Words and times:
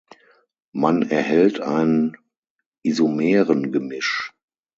Man 0.71 1.03
erhält 1.11 1.59
ein 1.61 2.17
Isomerengemisch. 2.81 4.33